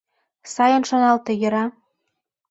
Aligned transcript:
Сайын 0.53 0.83
шоналте, 0.89 1.31
йӧра. 1.41 1.65